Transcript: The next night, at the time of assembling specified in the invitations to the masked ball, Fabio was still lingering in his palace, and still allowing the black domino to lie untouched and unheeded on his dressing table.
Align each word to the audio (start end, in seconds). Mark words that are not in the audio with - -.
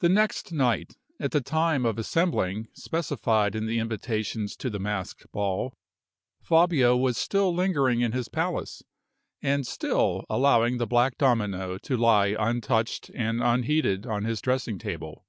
The 0.00 0.08
next 0.08 0.52
night, 0.52 0.96
at 1.20 1.32
the 1.32 1.42
time 1.42 1.84
of 1.84 1.98
assembling 1.98 2.68
specified 2.72 3.54
in 3.54 3.66
the 3.66 3.78
invitations 3.78 4.56
to 4.56 4.70
the 4.70 4.78
masked 4.78 5.30
ball, 5.32 5.74
Fabio 6.40 6.96
was 6.96 7.18
still 7.18 7.54
lingering 7.54 8.00
in 8.00 8.12
his 8.12 8.28
palace, 8.30 8.82
and 9.42 9.66
still 9.66 10.24
allowing 10.30 10.78
the 10.78 10.86
black 10.86 11.18
domino 11.18 11.76
to 11.76 11.96
lie 11.98 12.34
untouched 12.38 13.10
and 13.14 13.42
unheeded 13.42 14.06
on 14.06 14.24
his 14.24 14.40
dressing 14.40 14.78
table. 14.78 15.26